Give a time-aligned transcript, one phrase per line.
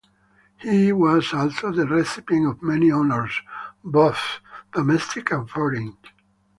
[0.57, 3.39] He was also the recipient of many honours,
[3.83, 4.39] both
[4.73, 5.95] domestic and foreign.